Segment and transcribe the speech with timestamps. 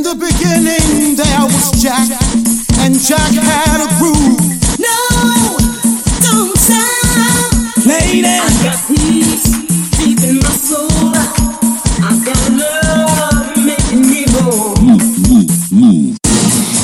[0.00, 2.08] In the beginning there was Jack,
[2.80, 4.40] and Jack had a groove.
[4.80, 4.96] No,
[6.24, 7.84] don't stop.
[7.84, 9.44] Lady, I got peace
[10.00, 10.88] deep in my soul.
[12.00, 14.72] I got love making me whole.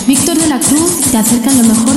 [0.06, 1.95] Víctor de la Cruz te acerca lo mejor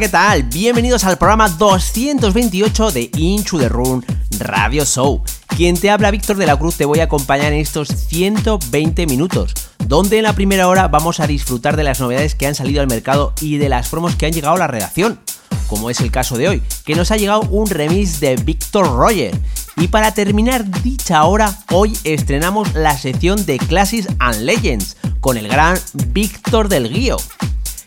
[0.00, 0.44] ¿qué tal?
[0.44, 4.02] Bienvenidos al programa 228 de Into the Room
[4.38, 5.22] Radio Show.
[5.48, 9.52] Quien te habla, Víctor de la Cruz, te voy a acompañar en estos 120 minutos,
[9.84, 12.86] donde en la primera hora vamos a disfrutar de las novedades que han salido al
[12.86, 15.20] mercado y de las promos que han llegado a la redacción,
[15.66, 19.38] como es el caso de hoy, que nos ha llegado un remix de Victor Roger.
[19.76, 25.46] Y para terminar dicha hora, hoy estrenamos la sección de Classics and Legends con el
[25.46, 27.18] gran Víctor del Guío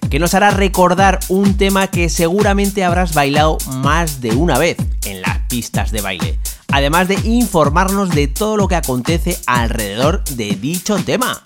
[0.10, 5.22] que nos hará recordar un tema que seguramente habrás bailado más de una vez en
[5.22, 6.40] las pistas de baile,
[6.72, 11.42] además de informarnos de todo lo que acontece alrededor de dicho tema.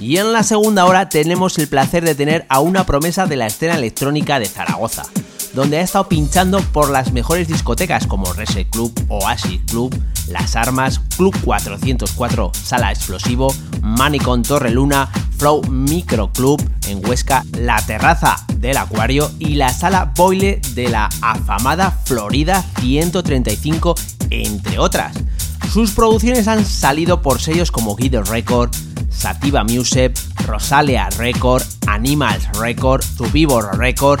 [0.00, 3.46] Y en la segunda hora tenemos el placer de tener a una promesa de la
[3.46, 5.04] escena electrónica de Zaragoza,
[5.54, 9.94] donde ha estado pinchando por las mejores discotecas como Reset Club, Oasis Club,
[10.28, 17.76] Las Armas, Club 404, Sala Explosivo, Manicon Torre Luna, Flow Micro Club en Huesca, La
[17.84, 23.94] Terraza del Acuario y la Sala Boile de la afamada Florida 135,
[24.30, 25.16] entre otras.
[25.72, 28.70] Sus producciones han salido por sellos como Guido Record,
[29.10, 30.12] Sativa Music,
[30.46, 34.20] Rosalia Record, Animals Record, Subivor Record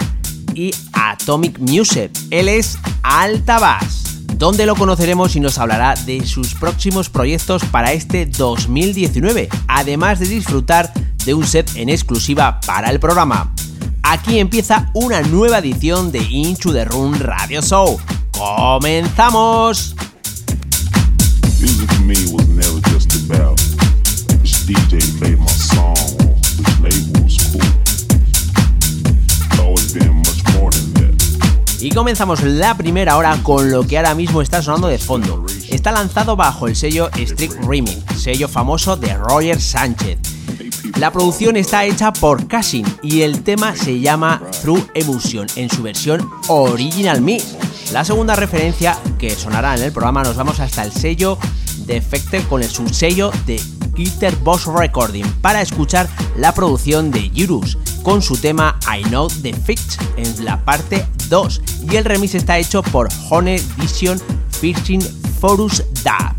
[0.54, 2.10] y Atomic Music.
[2.30, 8.26] Él es Altabas, donde lo conoceremos y nos hablará de sus próximos proyectos para este
[8.26, 10.92] 2019, además de disfrutar
[11.24, 13.54] de un set en exclusiva para el programa.
[14.02, 17.98] Aquí empieza una nueva edición de Into the Room Radio Show.
[18.32, 19.94] ¡Comenzamos!
[24.64, 25.96] DJ played my song
[26.56, 27.82] which label was cool.
[31.82, 35.44] Y comenzamos la primera hora con lo que ahora mismo está sonando de fondo.
[35.68, 40.20] Está lanzado bajo el sello Strict Remix, sello famoso de Roger Sánchez.
[41.00, 45.82] La producción está hecha por Cassin y el tema se llama Through Emotion en su
[45.82, 47.56] versión Original Mix.
[47.92, 51.36] La segunda referencia que sonará en el programa nos vamos hasta el sello
[51.84, 53.60] Defected con el subsello de
[53.94, 59.52] Gitter Boss Recording para escuchar la producción de Yurus con su tema I Know the
[59.52, 64.20] Fix en la parte 2 y el remix está hecho por Hone Vision
[64.60, 65.02] Fishing
[65.40, 66.34] Forus Dub.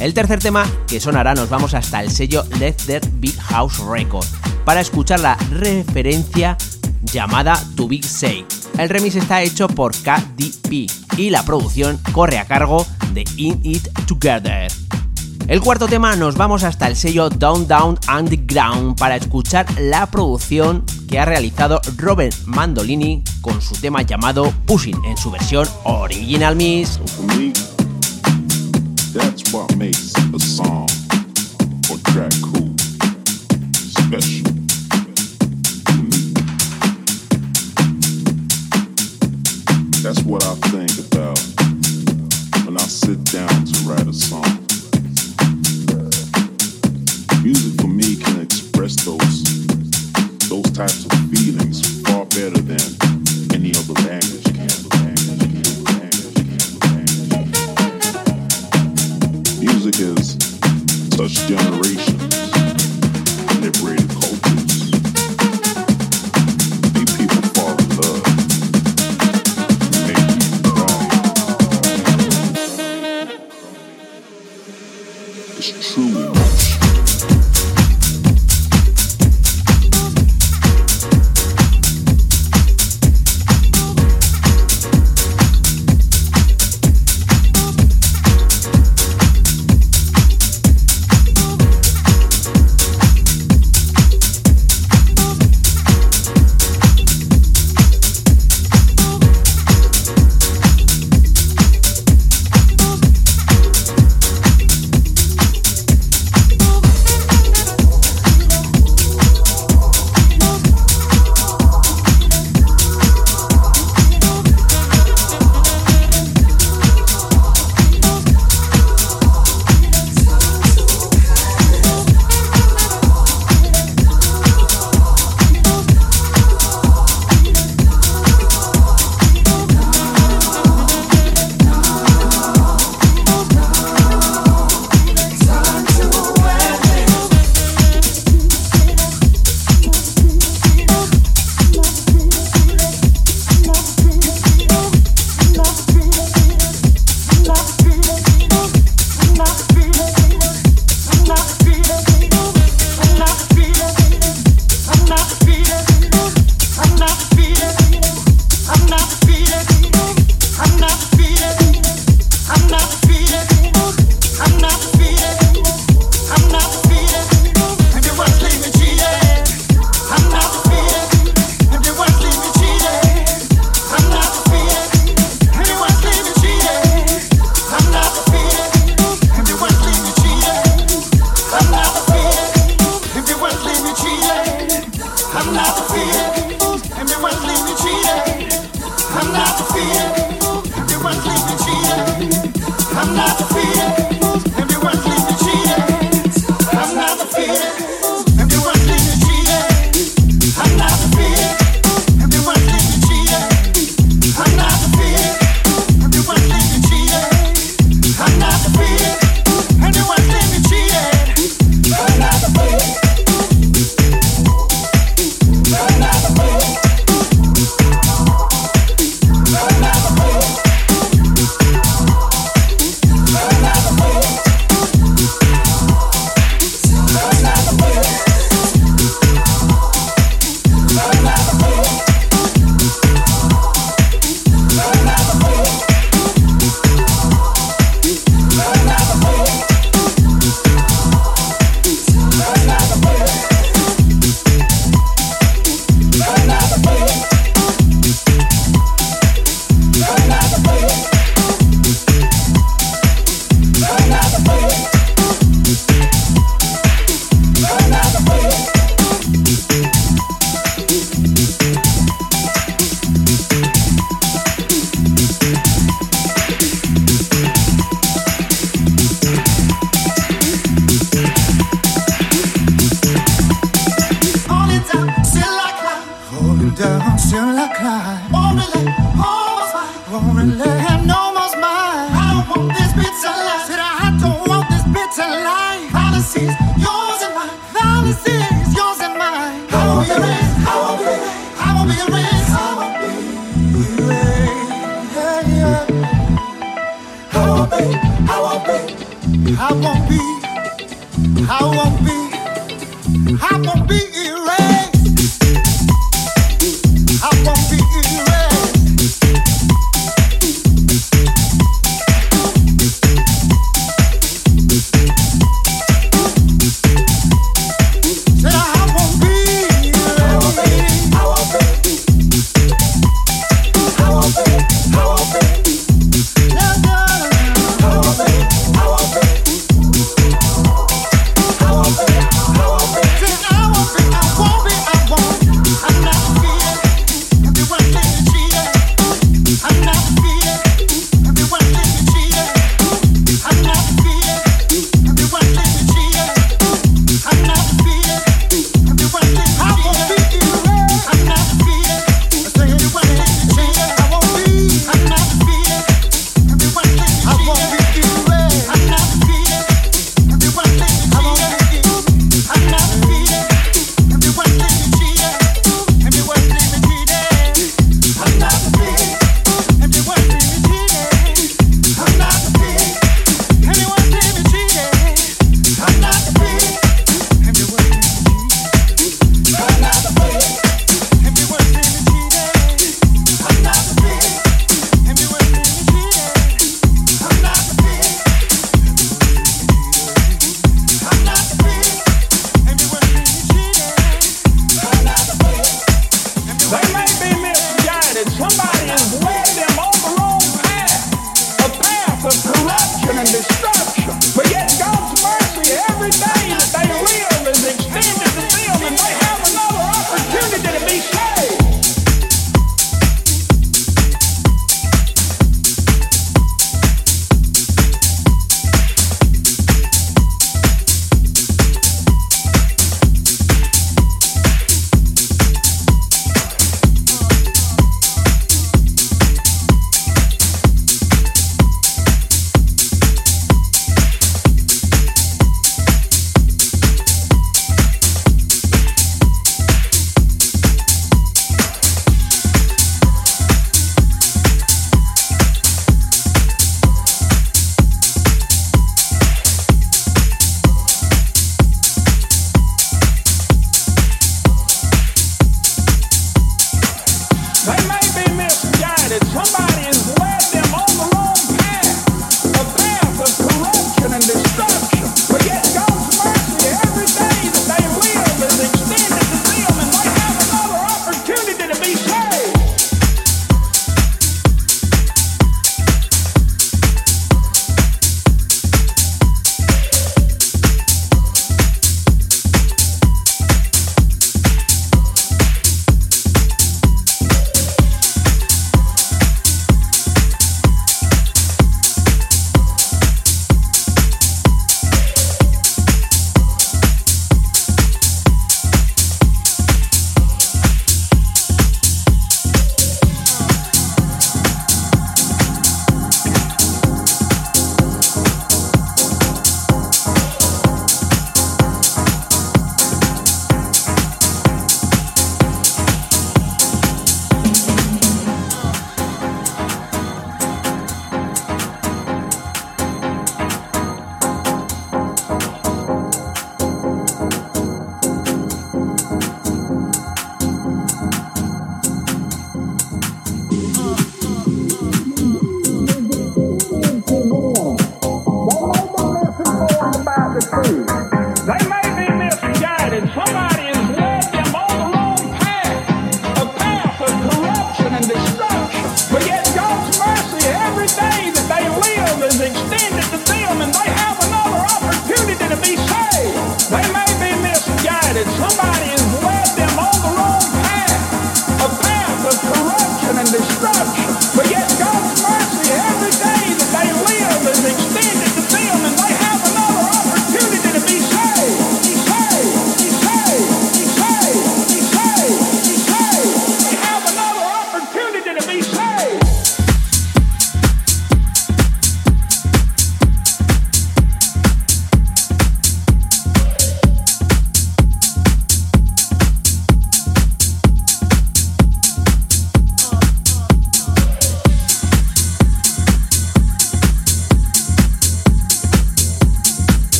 [0.00, 4.26] El tercer tema que sonará nos vamos hasta el sello Let There Big House Record
[4.64, 6.56] para escuchar la referencia
[7.02, 8.44] llamada To Big Say.
[8.78, 13.88] El remix está hecho por KDP y la producción corre a cargo de In It
[14.06, 14.83] Together.
[15.46, 20.84] El cuarto tema nos vamos hasta el sello Down Down Underground para escuchar la producción
[21.06, 26.98] que ha realizado Robert Mandolini con su tema llamado Pushing en su versión Original Mix.
[30.38, 30.86] So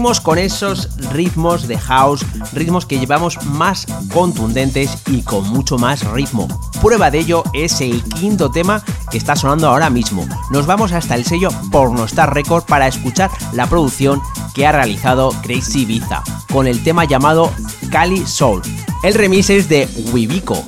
[0.00, 3.84] Seguimos con esos ritmos de house, ritmos que llevamos más
[4.14, 6.48] contundentes y con mucho más ritmo.
[6.80, 10.26] Prueba de ello es el quinto tema que está sonando ahora mismo.
[10.50, 14.22] Nos vamos hasta el sello Pornostar Record para escuchar la producción
[14.54, 17.52] que ha realizado Crazy Ibiza con el tema llamado
[17.90, 18.62] Cali Soul.
[19.02, 20.64] El remix es de Wibico.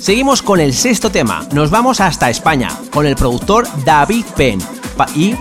[0.00, 1.46] Seguimos con el sexto tema.
[1.52, 4.60] Nos vamos hasta España con el productor David Penn
[5.14, 5.34] y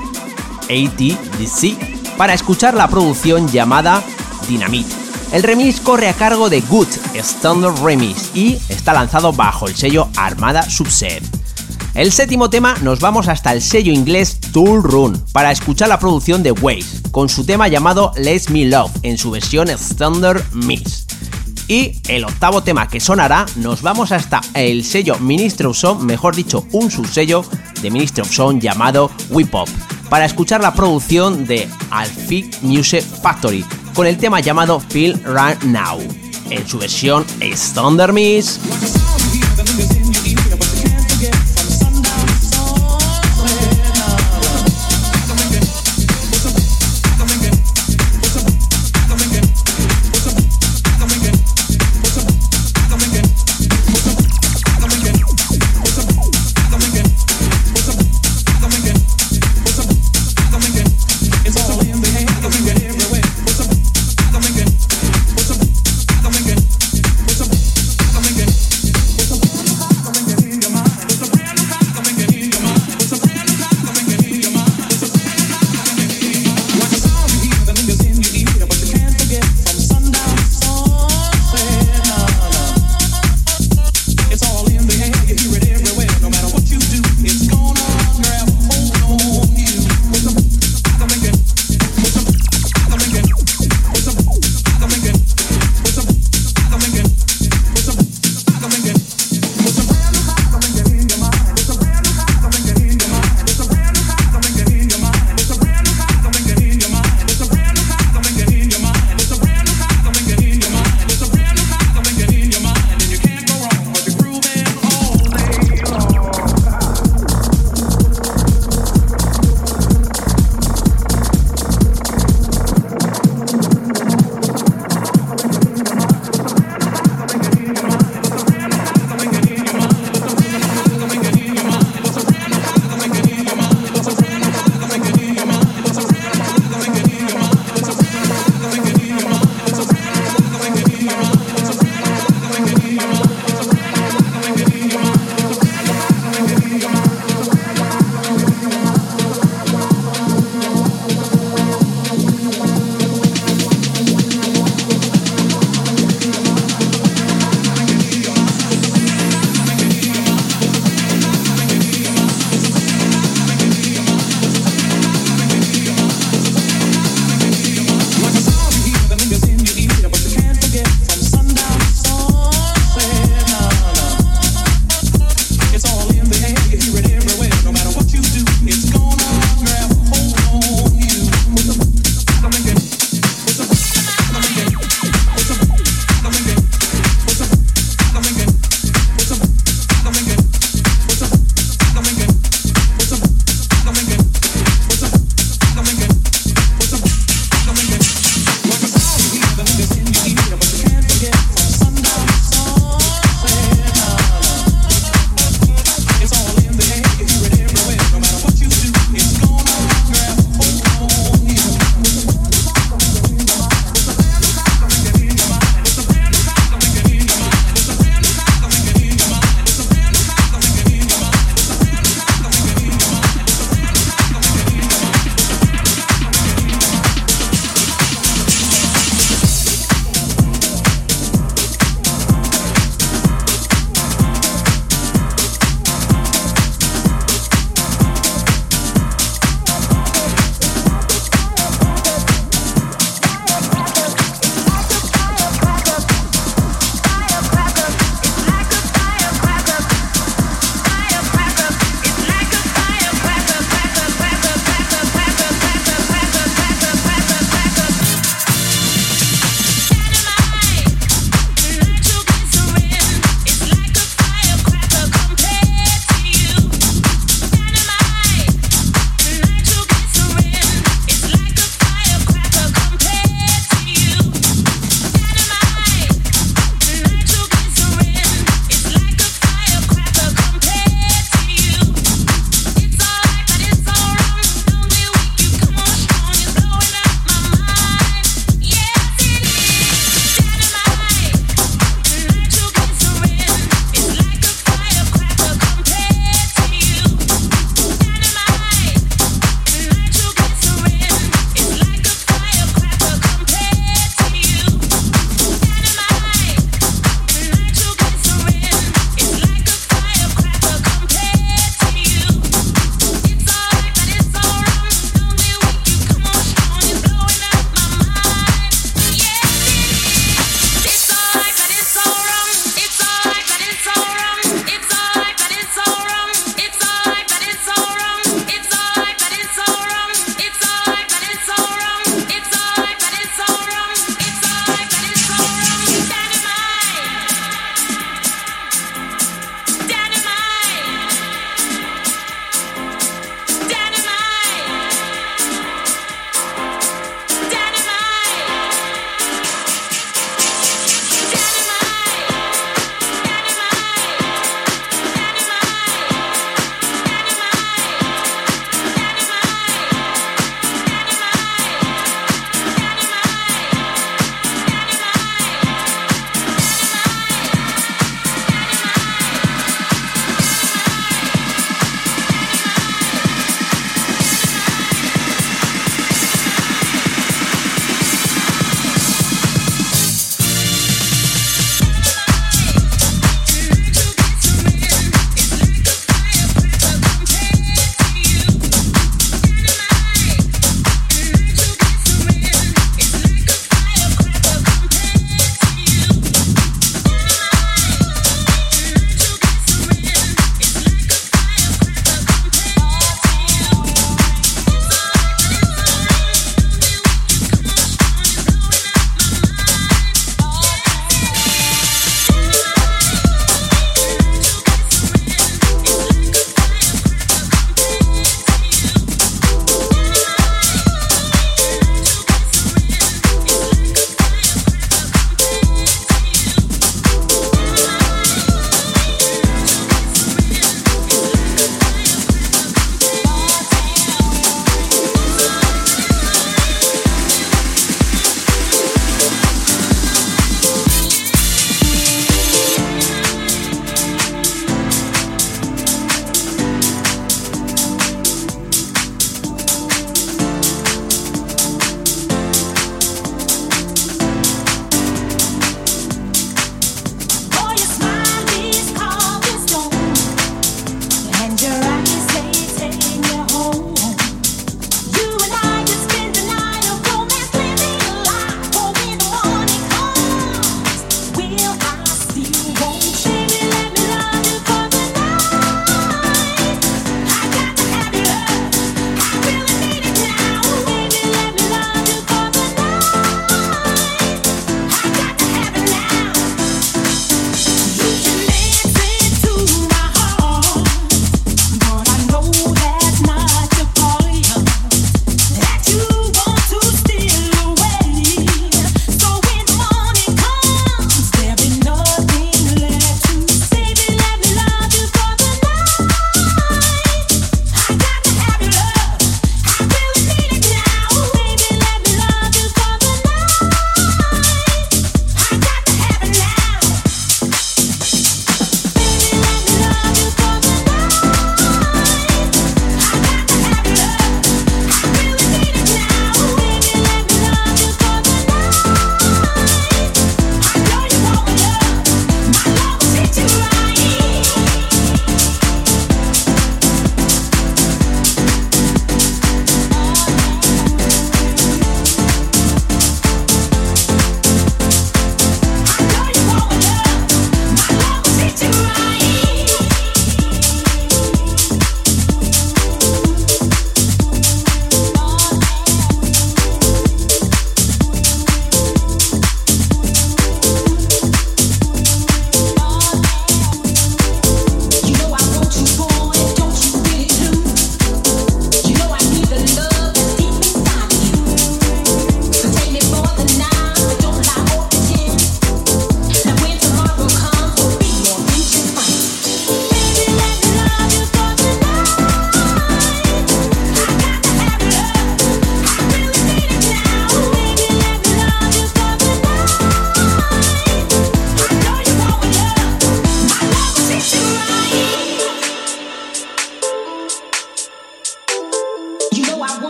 [0.69, 1.90] ATDC
[2.21, 4.03] para escuchar la producción llamada
[4.47, 4.93] Dynamite.
[5.31, 10.07] El remix corre a cargo de Good Standard Remix y está lanzado bajo el sello
[10.15, 11.23] Armada Subset.
[11.95, 16.43] El séptimo tema nos vamos hasta el sello inglés Tool Run para escuchar la producción
[16.43, 21.07] de Waze con su tema llamado Let Me Love en su versión Standard Mix.
[21.67, 26.35] Y el octavo tema que sonará nos vamos hasta el sello Ministry of Sound, mejor
[26.35, 27.43] dicho un subsello
[27.81, 29.69] de Ministry of Sound llamado Whip Up
[30.11, 33.63] para escuchar la producción de Alfie Music Factory
[33.95, 35.99] con el tema llamado Feel Right Now
[36.49, 37.25] en su versión
[37.73, 38.59] Thunder Miss.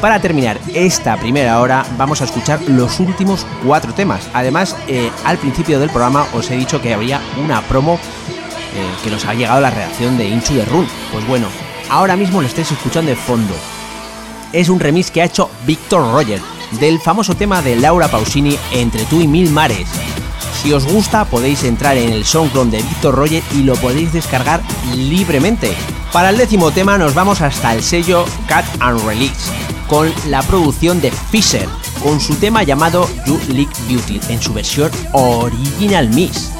[0.00, 4.28] Para terminar esta primera hora vamos a escuchar los últimos cuatro temas.
[4.32, 9.10] Además, eh, al principio del programa os he dicho que había una promo eh, que
[9.10, 10.86] nos ha llegado la reacción de Inchu de Run.
[11.12, 11.48] Pues bueno,
[11.90, 13.54] ahora mismo lo estáis escuchando de fondo.
[14.52, 16.40] Es un remix que ha hecho Victor Roger
[16.80, 19.88] del famoso tema de Laura Pausini Entre tú y mil mares.
[20.62, 24.60] Si os gusta podéis entrar en el SoundCloud de Victor Roger y lo podéis descargar
[24.94, 25.72] libremente.
[26.12, 29.59] Para el décimo tema nos vamos hasta el sello Cat and Release
[29.90, 31.68] con la producción de Fisher
[32.00, 36.52] con su tema llamado You Leak Beauty en su versión Original Mix.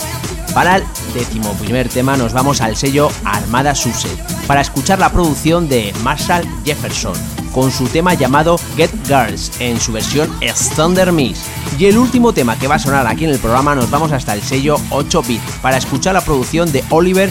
[0.52, 5.68] Para el décimo primer tema nos vamos al sello Armada Subset para escuchar la producción
[5.68, 7.14] de Marshall Jefferson
[7.54, 10.28] con su tema llamado Get Girls en su versión
[10.74, 11.44] Thunder Mix.
[11.78, 14.34] Y el último tema que va a sonar aquí en el programa nos vamos hasta
[14.34, 17.30] el sello 8-bit para escuchar la producción de Oliver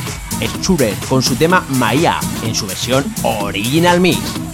[0.61, 4.48] Schurer con su tema Maya en su versión Original Mix.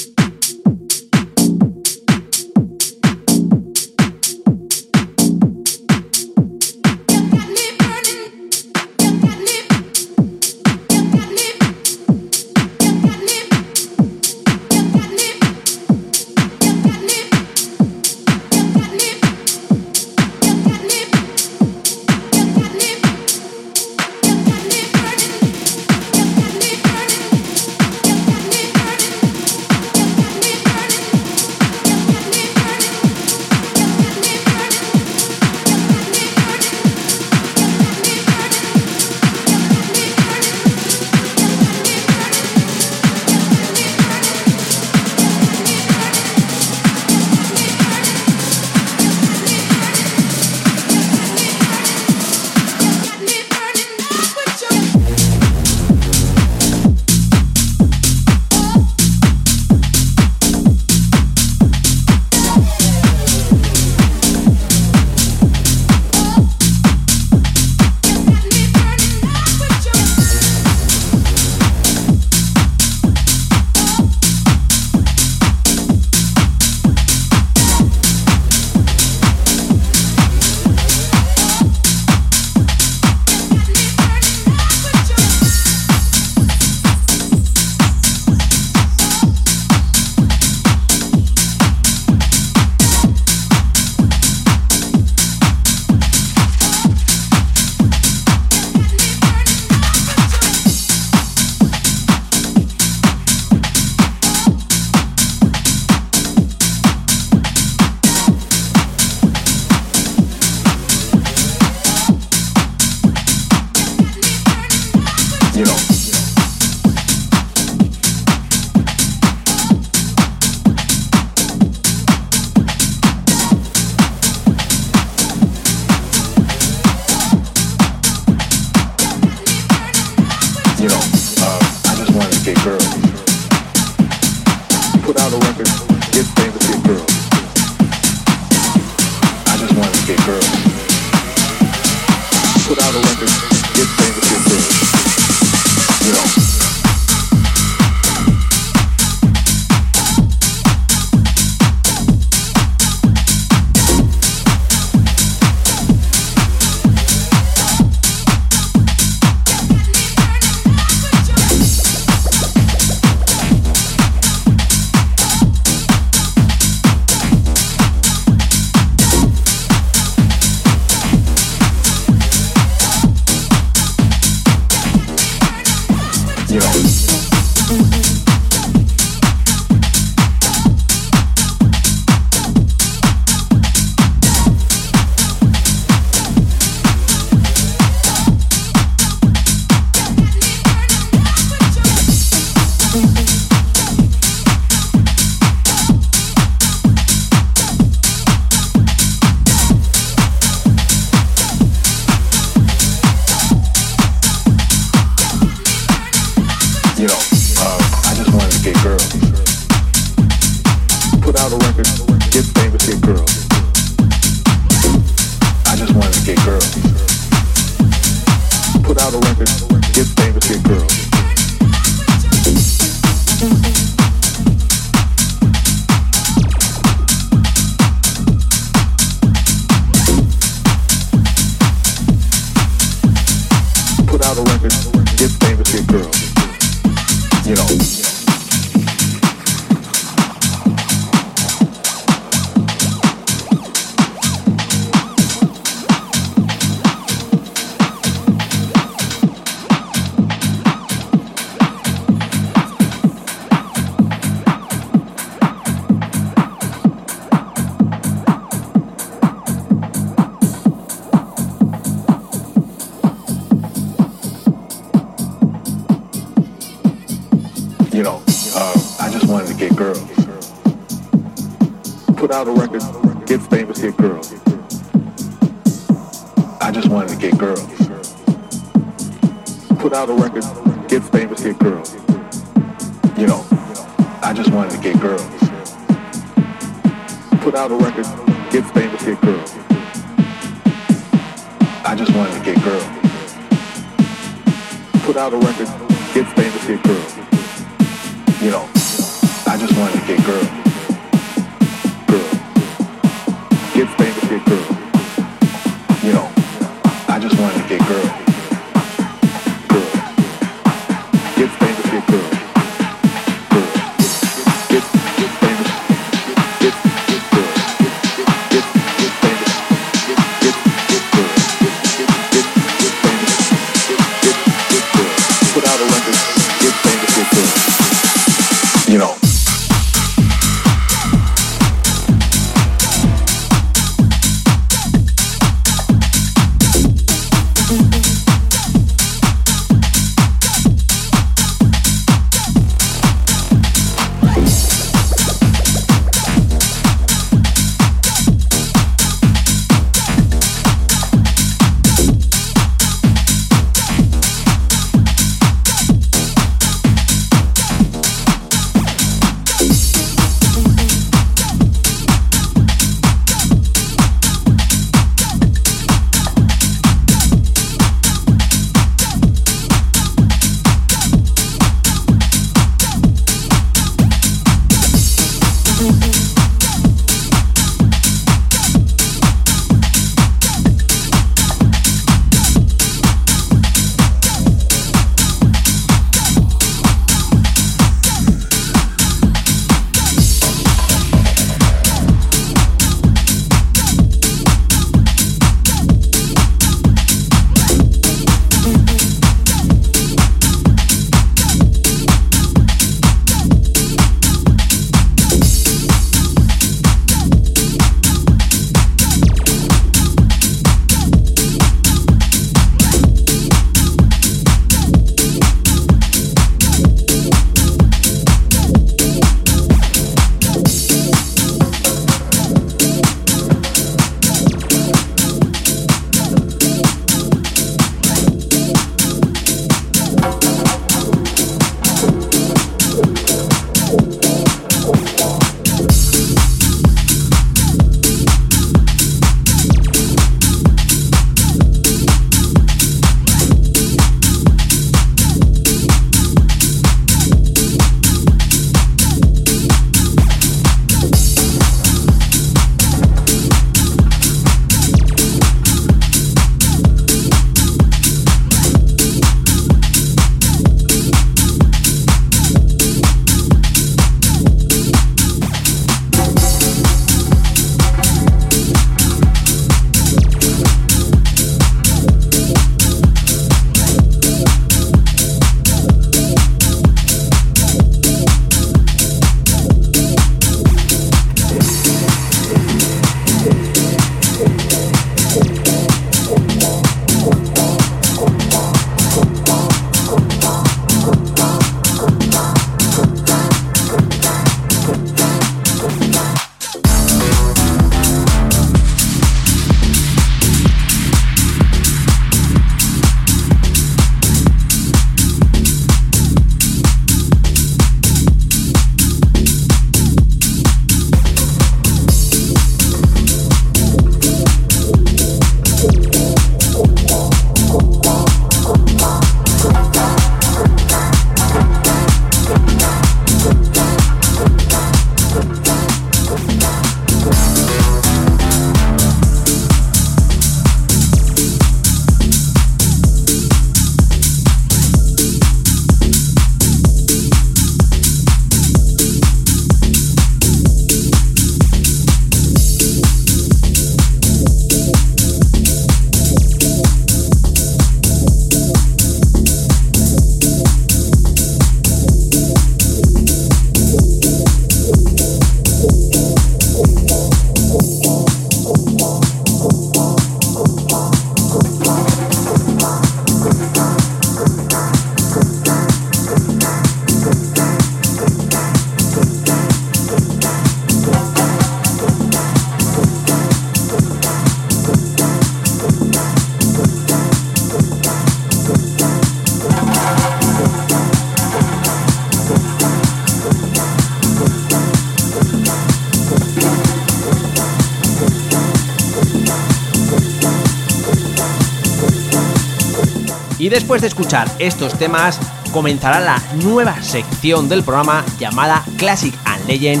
[593.66, 595.40] Y después de escuchar estos temas,
[595.72, 600.00] comenzará la nueva sección del programa llamada Classic and Legend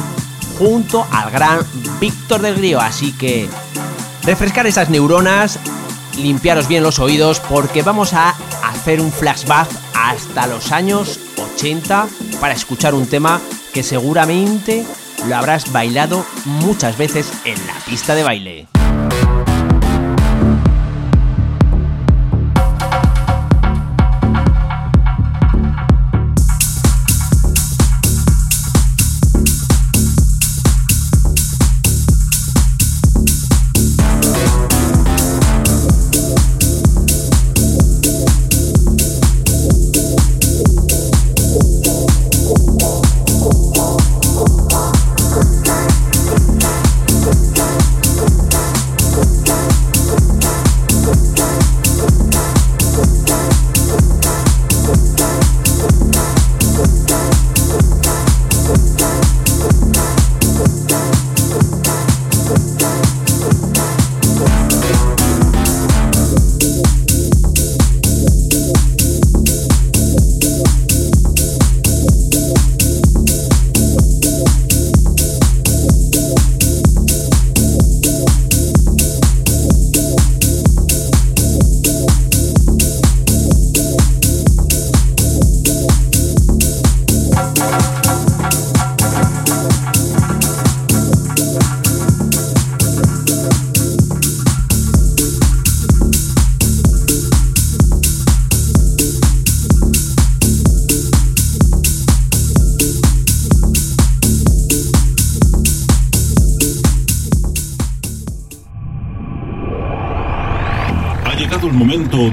[0.56, 1.66] junto al gran
[1.98, 2.80] Víctor del Río.
[2.80, 3.48] Así que
[4.22, 5.58] refrescar esas neuronas,
[6.16, 11.18] limpiaros bien los oídos porque vamos a hacer un flashback hasta los años
[11.56, 12.06] 80
[12.40, 13.40] para escuchar un tema
[13.74, 14.86] que seguramente
[15.26, 18.75] lo habrás bailado muchas veces en la pista de baile.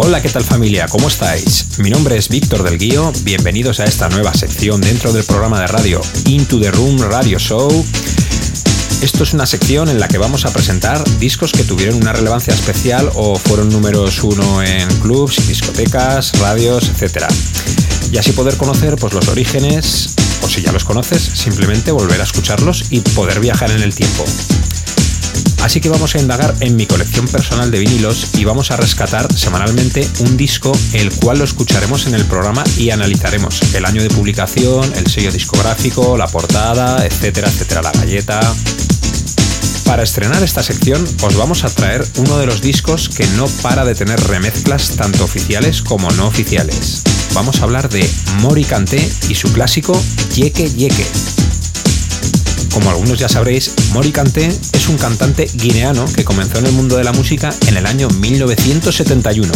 [0.00, 0.86] Hola, ¿qué tal familia?
[0.86, 1.76] ¿Cómo estáis?
[1.78, 5.66] Mi nombre es Víctor del Guío, bienvenidos a esta nueva sección dentro del programa de
[5.66, 7.68] radio Into the Room Radio Show.
[9.02, 12.54] Esto es una sección en la que vamos a presentar discos que tuvieron una relevancia
[12.54, 17.24] especial o fueron números uno en clubs, discotecas, radios, etc.
[18.12, 22.24] Y así poder conocer pues, los orígenes, o si ya los conoces, simplemente volver a
[22.24, 24.24] escucharlos y poder viajar en el tiempo.
[25.68, 29.30] Así que vamos a indagar en mi colección personal de vinilos y vamos a rescatar
[29.30, 34.08] semanalmente un disco el cual lo escucharemos en el programa y analizaremos el año de
[34.08, 38.40] publicación, el sello discográfico, la portada, etcétera, etcétera, la galleta.
[39.84, 43.84] Para estrenar esta sección os vamos a traer uno de los discos que no para
[43.84, 47.02] de tener remezclas tanto oficiales como no oficiales.
[47.34, 48.08] Vamos a hablar de
[48.40, 50.00] Mori Kanté y su clásico
[50.34, 51.47] Yeke Yeke.
[52.78, 56.96] Como algunos ya sabréis, Mori Kanté es un cantante guineano que comenzó en el mundo
[56.96, 59.52] de la música en el año 1971.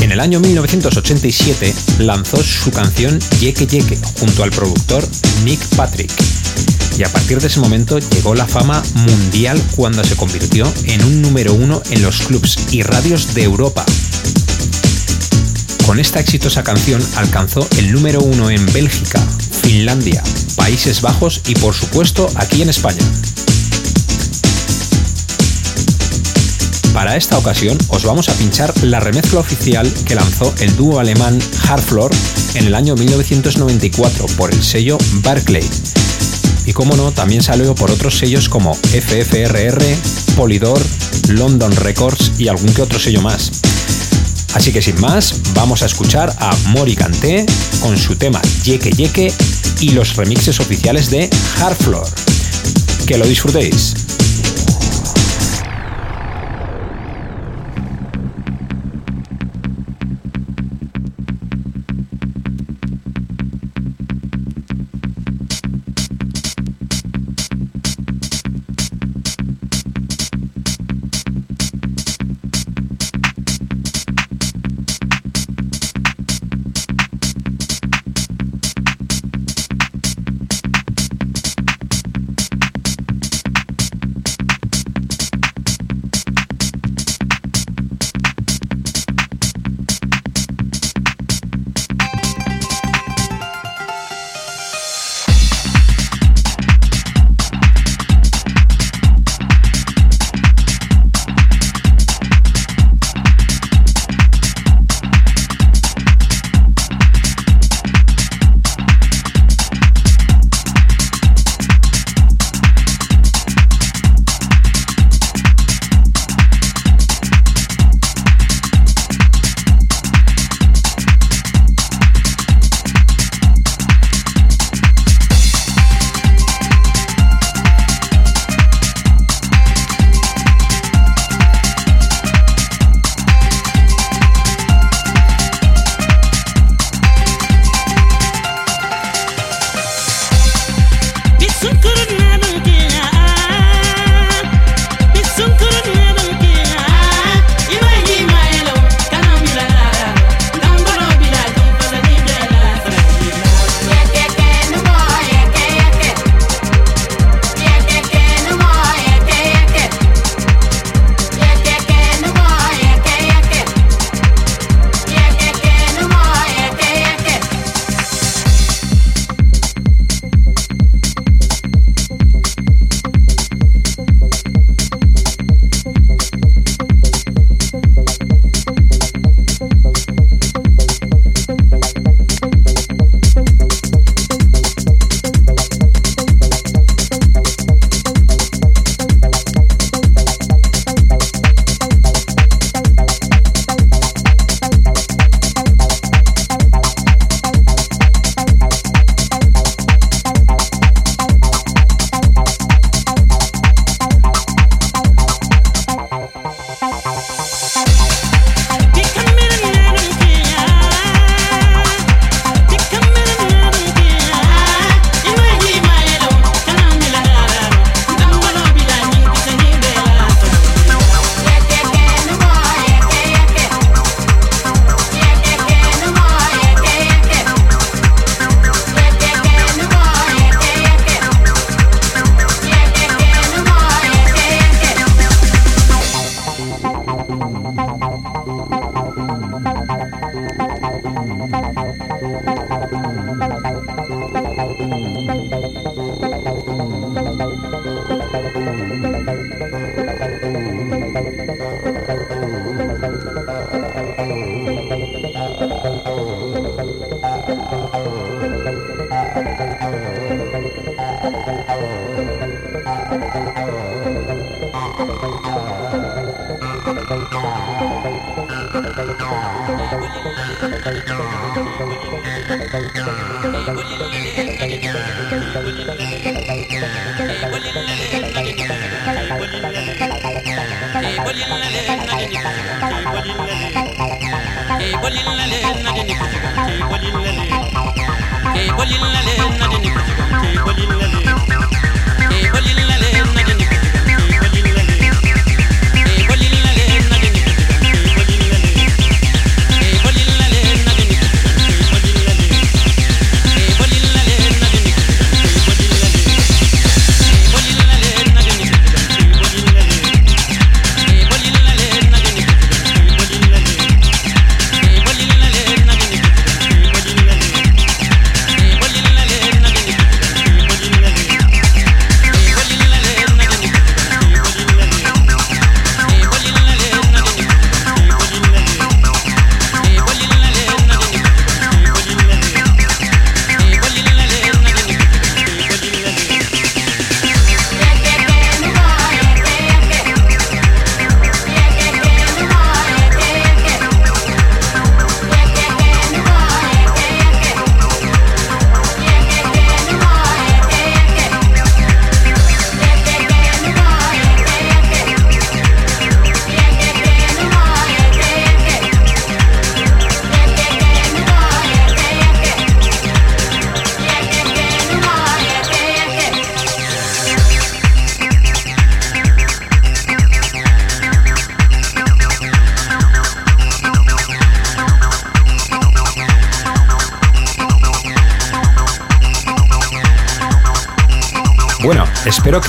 [0.00, 5.06] En el año 1987 lanzó su canción Yeke Yeke junto al productor
[5.44, 6.10] Nick Patrick.
[6.96, 11.20] Y a partir de ese momento llegó la fama mundial cuando se convirtió en un
[11.20, 13.84] número uno en los clubs y radios de Europa.
[15.84, 19.20] Con esta exitosa canción alcanzó el número uno en Bélgica,
[19.60, 20.22] Finlandia,
[20.56, 23.02] Países Bajos y por supuesto aquí en España.
[26.92, 31.38] Para esta ocasión os vamos a pinchar la remezcla oficial que lanzó el dúo alemán
[31.60, 32.10] Hardfloor
[32.54, 35.68] en el año 1994 por el sello Barclay.
[36.64, 39.84] Y como no, también salió por otros sellos como FFRR,
[40.36, 40.80] Polydor,
[41.28, 43.65] London Records y algún que otro sello más.
[44.56, 47.44] Así que sin más, vamos a escuchar a Mori Kanté
[47.82, 49.30] con su tema Yeke Yeke
[49.80, 51.28] y los remixes oficiales de
[51.58, 52.08] Hardfloor.
[53.06, 54.05] Que lo disfrutéis.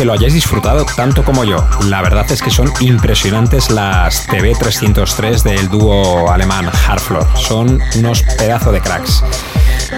[0.08, 1.68] Lo hayáis disfrutado tanto como yo.
[1.88, 7.28] La verdad es que son impresionantes las TV303 del dúo alemán Hardfloor.
[7.36, 9.22] Son unos pedazos de cracks.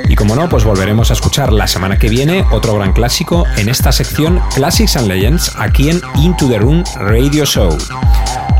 [0.09, 3.69] Y como no, pues volveremos a escuchar la semana que viene otro gran clásico en
[3.69, 7.77] esta sección Classics and Legends aquí en Into the Room Radio Show.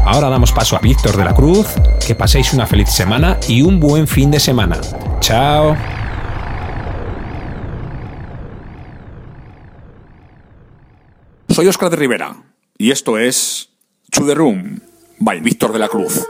[0.05, 1.65] Ahora damos paso a Víctor de la Cruz,
[2.05, 4.79] que paséis una feliz semana y un buen fin de semana.
[5.19, 5.75] Chao.
[11.59, 12.37] Soy Oscar de Rivera
[12.77, 13.67] y esto es
[14.11, 14.33] To the
[15.19, 16.25] by Víctor de la Cruz.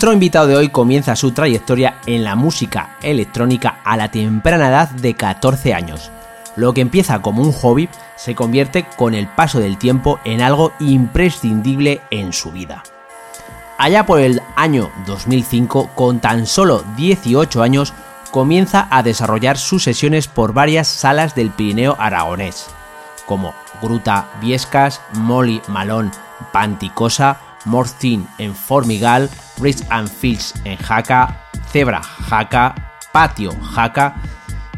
[0.00, 4.88] Nuestro invitado de hoy comienza su trayectoria en la música electrónica a la temprana edad
[4.88, 6.10] de 14 años.
[6.56, 10.72] Lo que empieza como un hobby se convierte con el paso del tiempo en algo
[10.80, 12.82] imprescindible en su vida.
[13.76, 17.92] Allá por el año 2005, con tan solo 18 años,
[18.30, 22.68] comienza a desarrollar sus sesiones por varias salas del Pirineo aragonés,
[23.26, 26.10] como Gruta Viescas, Molly Malón
[26.54, 32.74] Panticosa, Morcin en Formigal, Rich and Fields en Jaca, Zebra Jaca,
[33.12, 34.16] Patio Jaca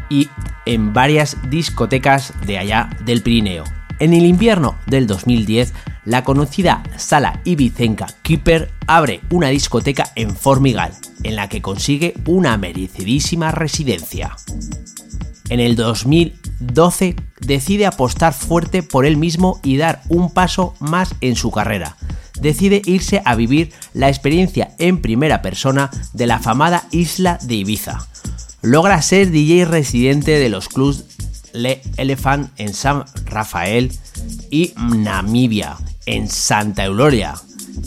[0.09, 0.29] y
[0.65, 3.63] en varias discotecas de allá del Pirineo.
[3.99, 5.73] En el invierno del 2010,
[6.05, 12.57] la conocida sala ibicenca Keeper abre una discoteca en Formigal, en la que consigue una
[12.57, 14.35] merecidísima residencia.
[15.49, 21.35] En el 2012 decide apostar fuerte por él mismo y dar un paso más en
[21.35, 21.95] su carrera.
[22.39, 28.07] Decide irse a vivir la experiencia en primera persona de la famada isla de Ibiza.
[28.61, 31.05] Logra ser DJ residente de los clubs
[31.53, 33.91] Le Elephant en San Rafael
[34.49, 37.35] y Namibia en Santa Euloria.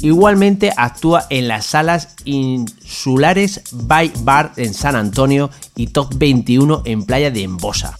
[0.02, 7.04] Igualmente actúa en las salas insulares Bay Bar en San Antonio y Top 21 en
[7.04, 7.98] Playa de Embosa.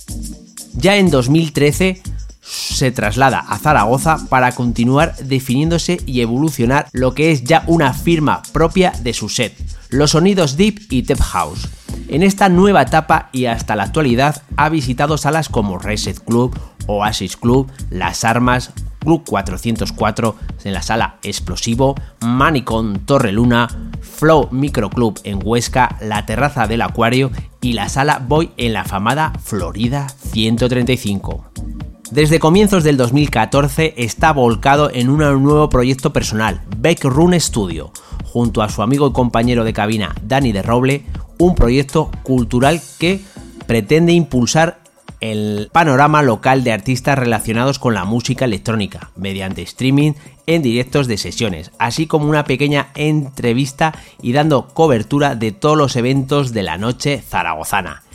[0.75, 2.03] Ya en 2013
[2.47, 8.43] se traslada a Zaragoza para continuar definiéndose y evolucionar lo que es ya una firma
[8.53, 9.57] propia de su set,
[9.91, 11.69] los sonidos Deep y Tep House.
[12.09, 17.37] En esta nueva etapa y hasta la actualidad ha visitado salas como Reset Club, Oasis
[17.37, 18.71] Club, Las Armas,
[19.01, 23.69] Club 404 en la sala Explosivo, Manicon Torre Luna,
[24.01, 27.31] Flow Micro Club en Huesca, la Terraza del Acuario
[27.61, 31.76] y la sala Boy en la famada Florida 135.
[32.11, 36.63] Desde comienzos del 2014 está volcado en un nuevo proyecto personal,
[37.03, 37.91] Run Studio,
[38.25, 41.05] junto a su amigo y compañero de cabina Dani de Roble,
[41.39, 43.21] un proyecto cultural que
[43.67, 44.79] pretende impulsar
[45.21, 50.13] el panorama local de artistas relacionados con la música electrónica, mediante streaming
[50.47, 53.93] en directos de sesiones, así como una pequeña entrevista
[54.23, 58.06] y dando cobertura de todos los eventos de la noche zaragozana.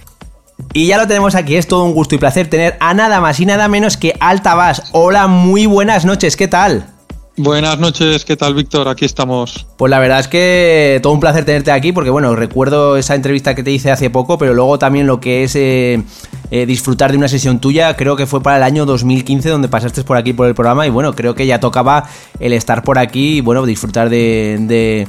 [0.74, 3.40] Y ya lo tenemos aquí, es todo un gusto y placer tener a nada más
[3.42, 4.84] y nada menos que Alta Bass.
[4.94, 6.88] Hola, muy buenas noches, ¿qué tal?
[7.36, 8.88] Buenas noches, ¿qué tal Víctor?
[8.88, 9.66] Aquí estamos.
[9.78, 13.54] Pues la verdad es que todo un placer tenerte aquí porque bueno, recuerdo esa entrevista
[13.54, 16.04] que te hice hace poco, pero luego también lo que es eh,
[16.52, 20.04] eh, disfrutar de una sesión tuya, creo que fue para el año 2015 donde pasaste
[20.06, 22.08] por aquí por el programa y bueno, creo que ya tocaba
[22.40, 25.08] el estar por aquí y bueno, disfrutar de, de,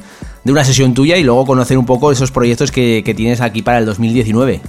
[0.51, 3.77] una sesión tuya y luego conocer un poco esos proyectos que, que tienes aquí para
[3.77, 4.61] el 2019.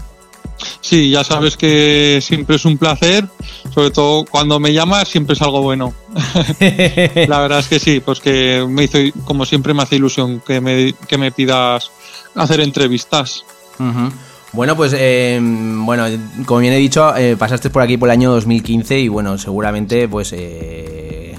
[0.81, 3.27] Sí, ya sabes que siempre es un placer,
[3.73, 5.95] sobre todo cuando me llamas siempre es algo bueno.
[7.29, 10.61] la verdad es que sí, pues que me hizo, como siempre me hace ilusión que
[10.61, 11.91] me, que me pidas
[12.35, 13.45] hacer entrevistas.
[14.53, 16.05] Bueno, pues eh, bueno,
[16.47, 20.09] como bien he dicho, eh, pasaste por aquí por el año 2015 y bueno, seguramente
[20.09, 21.37] pues eh,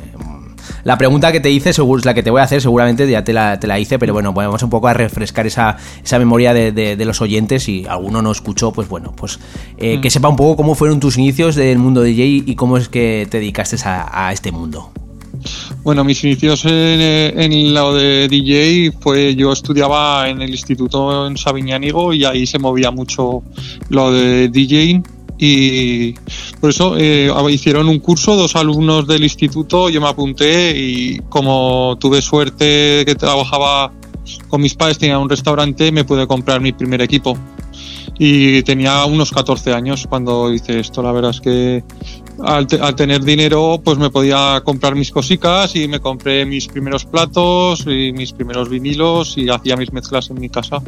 [0.86, 1.72] la pregunta que te hice,
[2.04, 4.34] la que te voy a hacer, seguramente ya te la, te la hice, pero bueno,
[4.34, 8.72] vamos un poco a refrescar esa, esa memoria de, los oyentes y alguno no escuchó,
[8.72, 9.40] pues bueno, pues
[9.78, 10.12] eh, que mm.
[10.12, 13.40] sepa un poco cómo fueron tus inicios del mundo DJ y cómo es que te
[13.40, 14.92] dedicaste a, este mundo.
[15.84, 21.36] Bueno, mis inicios en, en, lo de DJ fue yo estudiaba en el instituto en
[21.36, 23.42] Sabiñánigo y ahí se movía mucho
[23.90, 26.14] lo de DJing y
[26.60, 31.98] por eso eh, hicieron un curso dos alumnos del instituto, yo me apunté y como
[32.00, 33.92] tuve suerte que trabajaba
[34.48, 37.38] con mis padres, tenía un restaurante, me pude comprar mi primer equipo.
[38.18, 41.84] Y tenía unos 14 años cuando hice esto, la verdad es que
[42.44, 47.86] al, tener dinero pues me podía comprar mis cositas y me compré mis primeros platos
[47.88, 50.82] y mis primeros vinilos y hacía mis mezclas en mi casa.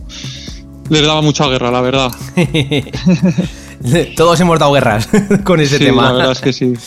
[0.89, 2.11] Les daba mucha guerra, la verdad.
[4.15, 5.09] Todos hemos dado guerras
[5.43, 6.03] con ese sí, tema.
[6.11, 6.73] La verdad es que sí.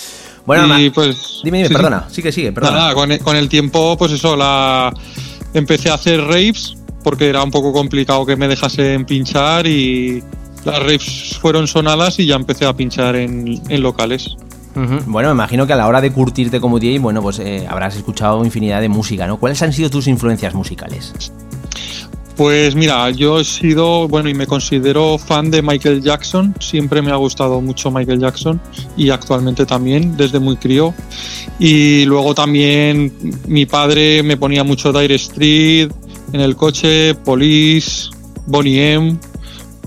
[0.47, 2.07] Bueno, pues, dime, dime, perdona.
[2.09, 2.17] Sí.
[2.17, 2.77] Sigue, sigue, perdona.
[2.77, 4.93] Nada, con, el, con, el, tiempo, pues eso, la
[5.55, 6.75] empecé a hacer raves
[7.05, 10.25] porque era un poco complicado que me dejasen pinchar y
[10.65, 14.35] las raves fueron sonadas y ya empecé a pinchar en, en locales.
[14.75, 17.97] Bueno, me imagino que a la hora de curtirte como DJ, bueno, pues eh, habrás
[17.97, 19.37] escuchado infinidad de música, ¿no?
[19.37, 21.13] ¿Cuáles han sido tus influencias musicales?
[22.41, 26.55] Pues mira, yo he sido, bueno, y me considero fan de Michael Jackson.
[26.59, 28.59] Siempre me ha gustado mucho Michael Jackson
[28.97, 30.95] y actualmente también, desde muy crío.
[31.59, 33.13] Y luego también
[33.47, 35.91] mi padre me ponía mucho Dire Street
[36.33, 38.09] en el coche, Police,
[38.47, 39.19] Bonnie M.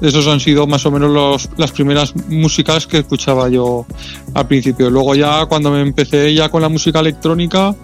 [0.01, 3.87] Esos han sido más o menos las primeras músicas que escuchaba yo
[4.35, 4.91] al principio.
[4.91, 7.75] Luego ya cuando me empecé ya con la música electrónica,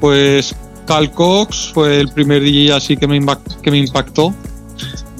[0.00, 0.54] pues
[0.86, 3.20] Cal Cox fue el primer DJ así que me,
[3.62, 4.34] que me impactó.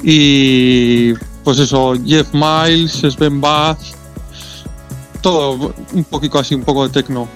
[0.03, 3.79] Y pues eso, Jeff Miles, Sven Bath,
[5.21, 7.29] todo un poquito así, un poco de techno.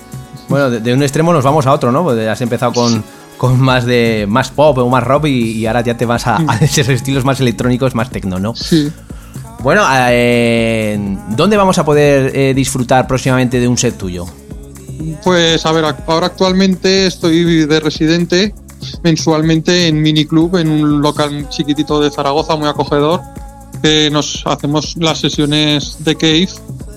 [0.49, 2.05] Bueno, de, un extremo nos vamos a otro, ¿no?
[2.05, 3.03] Porque has empezado con,
[3.37, 6.57] con más de más pop o más rock y, ahora ya te vas a, a,
[6.59, 8.55] esos estilos más electrónicos, más techno, ¿no?
[8.55, 8.93] Sí.
[9.63, 10.99] Bueno, eh,
[11.31, 14.27] ¿dónde vamos a poder eh, disfrutar próximamente de un set tuyo?
[15.23, 18.55] Pues a ver, ahora actualmente estoy de residente
[19.03, 23.21] mensualmente en Mini Club, en un local chiquitito de Zaragoza, muy acogedor,
[23.83, 26.49] que nos hacemos las sesiones de Cave,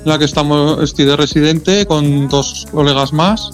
[0.04, 3.50] en la que estamos, estoy de residente con dos colegas más,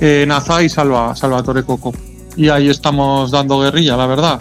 [0.00, 1.92] eh, Naza y Salva, Salvatore Coco.
[2.36, 4.40] Y ahí estamos dando guerrilla, la verdad.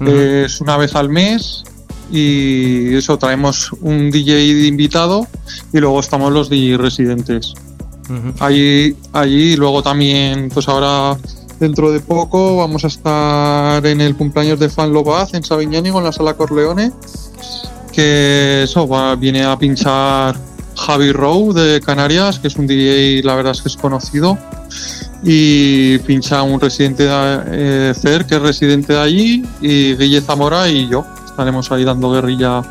[0.00, 1.62] Es una vez al mes
[2.10, 5.26] y eso traemos un DJ de invitado
[5.72, 7.54] y luego estamos los DJ residentes.
[8.40, 11.16] Allí, allí luego también, pues ahora
[11.60, 16.04] dentro de poco vamos a estar en el cumpleaños de Fan Lobaz en Sabiñánigo con
[16.04, 16.92] la sala Corleone,
[17.92, 20.36] que eso va- viene a pinchar
[20.76, 24.36] Javi Rowe de Canarias, que es un DJ, la verdad es que es conocido,
[25.22, 27.10] y pincha un residente de
[27.46, 32.10] eh, CER, que es residente de allí, y Guille Zamora y yo estaremos ahí dando
[32.10, 32.62] guerrilla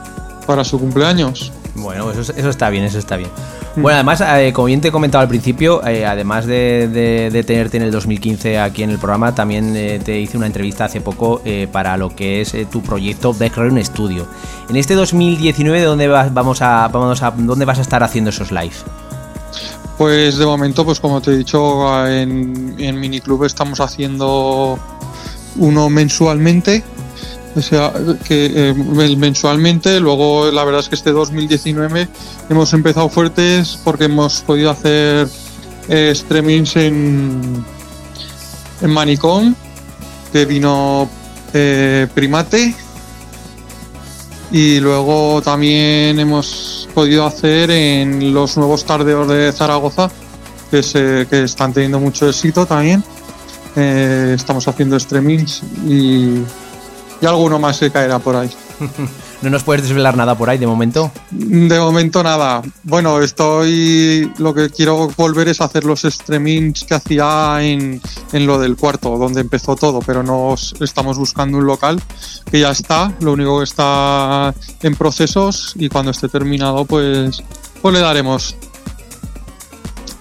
[0.46, 1.52] para su cumpleaños.
[1.76, 3.30] Bueno, eso, eso está bien, eso está bien.
[3.76, 7.84] Bueno, además, eh, como bien te he comentado al principio, eh, además de, tenerte en
[7.84, 11.68] el 2015 aquí en el programa, también eh, te hice una entrevista hace poco eh,
[11.72, 14.28] para lo que es tu proyecto Background Studio.
[14.70, 18.52] En este 2019, ¿dónde vas, vamos a, vamos a, ¿dónde vas a estar haciendo esos
[18.52, 18.76] live?
[19.98, 24.78] Pues de momento, pues como te he dicho, en, en Miniclub estamos haciendo
[25.56, 26.84] uno mensualmente.
[28.28, 28.74] Que eh,
[29.18, 32.08] mensualmente, luego la verdad es que este 2019
[32.50, 35.28] hemos empezado fuertes porque hemos podido hacer
[35.90, 37.64] eh, streamings en,
[38.82, 39.54] en Manicom,
[40.32, 41.08] que vino
[41.54, 42.74] eh, Primate,
[44.52, 50.10] y luego también hemos podido hacer en los nuevos tardeos de Zaragoza,
[50.70, 53.04] que, se- que están teniendo mucho éxito también.
[53.76, 56.44] Eh, estamos haciendo streamings y,
[57.22, 58.50] y alguno más se caerá por ahí.
[59.42, 61.12] ¿No nos puedes desvelar nada por ahí de momento?
[61.30, 62.62] De momento nada.
[62.84, 64.32] Bueno, estoy.
[64.38, 69.18] Lo que quiero volver es hacer los streamings que hacía en, en lo del cuarto,
[69.18, 72.02] donde empezó todo, pero nos estamos buscando un local
[72.50, 73.14] que ya está.
[73.20, 77.44] Lo único que está en procesos y cuando esté terminado, pues,
[77.82, 78.56] pues le daremos.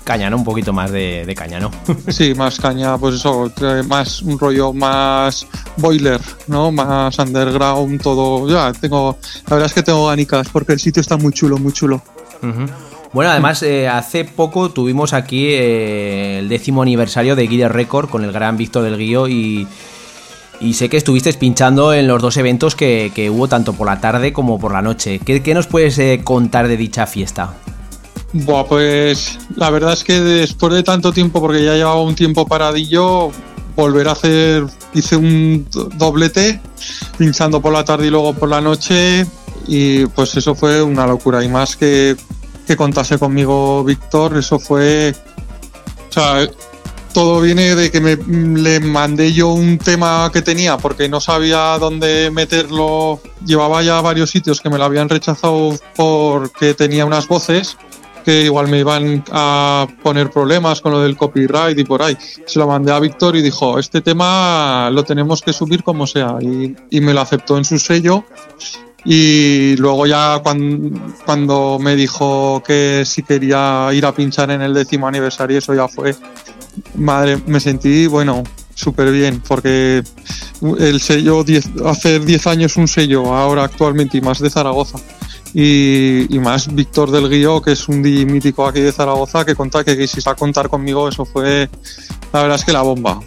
[0.04, 0.36] Caña, ¿no?
[0.36, 1.70] Un poquito más de, de caña, ¿no?
[2.08, 3.52] Sí, más caña, pues eso,
[3.86, 5.46] más un rollo más
[5.76, 6.72] boiler, ¿no?
[6.72, 8.48] Más underground, todo.
[8.48, 9.16] Ya, tengo.
[9.46, 12.02] La verdad es que tengo ganicas porque el sitio está muy chulo, muy chulo.
[13.12, 18.24] Bueno, además, eh, hace poco tuvimos aquí eh, el décimo aniversario de Guider Record con
[18.24, 19.68] el gran Víctor del Guío y,
[20.60, 24.00] y sé que estuviste pinchando en los dos eventos que, que hubo tanto por la
[24.00, 25.18] tarde como por la noche.
[25.18, 27.54] ¿Qué, qué nos puedes eh, contar de dicha fiesta?
[28.32, 32.46] Buah, pues la verdad es que después de tanto tiempo, porque ya llevaba un tiempo
[32.46, 33.30] paradillo,
[33.76, 34.64] volver a hacer,
[34.94, 36.60] hice un do- doblete,
[37.18, 39.26] pinchando por la tarde y luego por la noche,
[39.66, 41.44] y pues eso fue una locura.
[41.44, 42.16] Y más que,
[42.66, 45.14] que contase conmigo Víctor, eso fue...
[46.08, 46.48] O sea,
[47.12, 51.76] todo viene de que me le mandé yo un tema que tenía porque no sabía
[51.78, 53.20] dónde meterlo.
[53.44, 57.76] Llevaba ya varios sitios que me lo habían rechazado porque tenía unas voces
[58.22, 62.16] que igual me iban a poner problemas con lo del copyright y por ahí.
[62.46, 66.36] Se lo mandé a Víctor y dijo, este tema lo tenemos que subir como sea.
[66.40, 68.24] Y, y me lo aceptó en su sello.
[69.04, 70.96] Y luego ya cuando,
[71.26, 75.88] cuando me dijo que si quería ir a pinchar en el décimo aniversario, eso ya
[75.88, 76.14] fue,
[76.94, 78.44] madre, me sentí, bueno,
[78.74, 80.04] súper bien, porque
[80.78, 84.98] el sello, diez- hacer 10 años un sello, ahora actualmente y más de Zaragoza.
[85.54, 89.54] Y, y más Víctor del Guío, que es un DJ mítico aquí de Zaragoza, que
[89.54, 91.68] conta que quisiera contar conmigo, eso fue,
[92.32, 93.20] la verdad es que la bomba.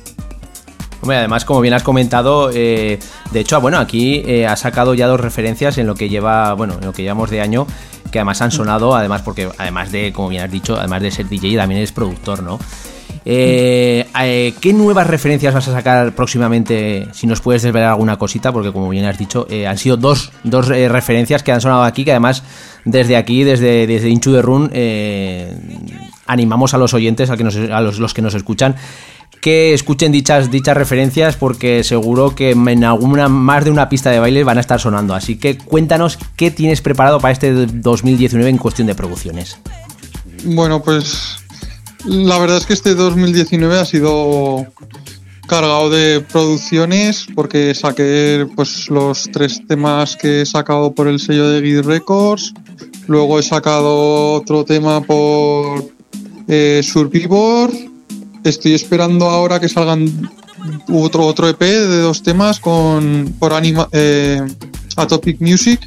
[1.02, 2.98] Hombre, además, como bien has comentado, eh,
[3.32, 6.76] de hecho, bueno, aquí eh, ha sacado ya dos referencias en lo que lleva, bueno,
[6.80, 7.68] en lo que llevamos de año,
[8.12, 11.30] que además han sonado, además porque, además de, como bien has dicho, además de ser
[11.30, 12.58] DJ, también eres productor, ¿no?
[13.28, 17.08] Eh, eh, ¿Qué nuevas referencias vas a sacar próximamente?
[17.12, 20.32] Si nos puedes desvelar alguna cosita, porque como bien has dicho, eh, han sido dos,
[20.44, 22.44] dos referencias que han sonado aquí, que además
[22.86, 24.72] desde aquí, desde, desde Inchu de Run,
[26.28, 27.36] animamos a los oyentes, a
[27.82, 28.76] los, los que nos escuchan,
[29.42, 34.20] que escuchen dichas, dichas referencias, porque seguro que en alguna más de una pista de
[34.20, 35.16] baile van a estar sonando.
[35.16, 39.58] Así que cuéntanos qué tienes preparado para este 2019 en cuestión de producciones.
[40.44, 41.45] Bueno, pues
[42.06, 44.66] la verdad es que este 2019 ha sido
[45.48, 51.50] cargado de producciones porque saqué pues los tres temas que he sacado por el sello
[51.50, 52.54] de Guide Records.
[53.08, 55.86] Luego he sacado otro tema por
[56.48, 57.72] eh, Survivor.
[58.44, 60.30] Estoy esperando ahora que salgan
[60.90, 64.42] otro, otro EP de dos temas con por Anima, eh,
[64.96, 65.80] Atopic Music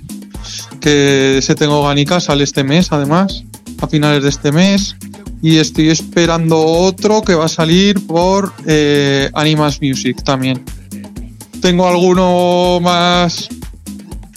[0.80, 3.44] que se tengo ganica, sale este mes además,
[3.80, 4.96] a finales de este mes.
[5.40, 10.64] Y estoy esperando otro que va a salir por eh, Animas Music también.
[11.60, 13.48] Tengo alguno más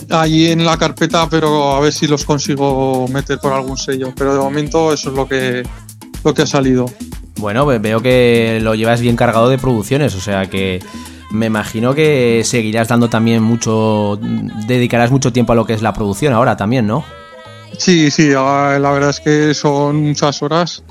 [0.10, 4.14] allí en la carpeta, pero a ver si los consigo meter por algún sello.
[4.16, 5.64] Pero de momento eso es lo que,
[6.24, 6.86] lo que ha salido.
[7.38, 10.80] Bueno, pues veo que lo llevas bien cargado de producciones, o sea que
[11.32, 14.20] me imagino que seguirás dando también mucho,
[14.68, 17.04] dedicarás mucho tiempo a lo que es la producción ahora también, ¿no?
[17.78, 20.84] Sí, sí, ah, la verdad es que son muchas horas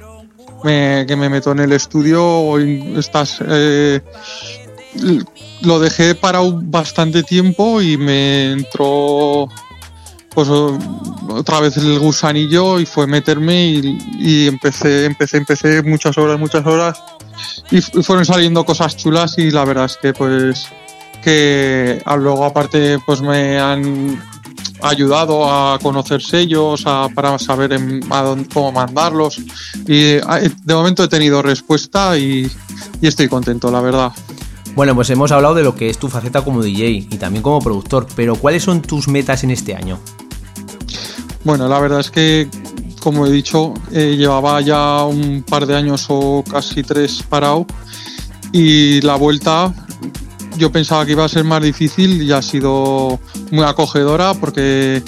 [0.64, 2.58] me- que me meto en el estudio.
[2.98, 4.00] Estás, eh,
[5.62, 9.48] lo dejé parado bastante tiempo y me entró
[10.34, 16.38] pues otra vez el gusanillo y fue meterme y, y empecé, empecé, empecé muchas horas,
[16.38, 17.02] muchas horas
[17.70, 20.66] y fueron saliendo cosas chulas y la verdad es que pues
[21.22, 24.22] que ah, luego aparte pues me han
[24.82, 29.38] ayudado a conocer sellos, a- para saber en- a dónde- cómo mandarlos.
[29.86, 32.50] Y ah, de momento he tenido respuesta y,
[33.00, 34.12] y estoy contento, la verdad.
[34.76, 37.58] Bueno, pues hemos hablado de lo que es tu faceta como DJ y también como
[37.60, 39.98] productor, pero ¿cuáles son tus metas en este año?
[41.44, 42.48] Bueno, la verdad es que,
[43.00, 47.66] como he dicho, eh, llevaba ya un par de años o casi tres parado
[48.52, 49.72] y la vuelta
[50.56, 53.18] yo pensaba que iba a ser más difícil y ha sido
[53.50, 55.02] muy acogedora porque,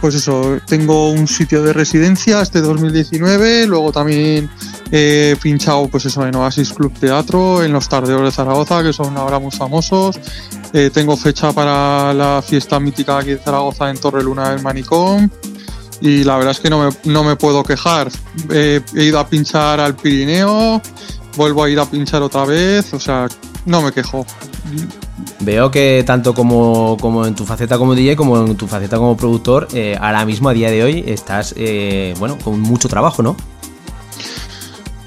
[0.00, 4.50] pues eso, tengo un sitio de residencia este 2019, luego también
[4.90, 9.16] he pinchado, pues eso, en Oasis Club Teatro, en los Tardeos de Zaragoza, que son
[9.16, 10.18] ahora muy famosos.
[10.72, 15.28] Eh, tengo fecha para la fiesta mítica aquí de Zaragoza en Torre Luna del Manicom
[16.00, 18.08] y la verdad es que no me, no me puedo quejar.
[18.50, 20.80] He ido a pinchar al Pirineo,
[21.36, 23.28] vuelvo a ir a pinchar otra vez, o sea,
[23.64, 24.26] no me quejo.
[25.40, 29.16] Veo que tanto como, como en tu faceta como DJ como en tu faceta como
[29.16, 33.36] productor, eh, ahora mismo a día de hoy estás, eh, bueno, con mucho trabajo, ¿no?